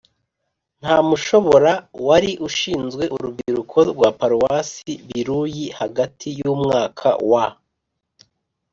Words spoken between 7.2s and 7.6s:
wa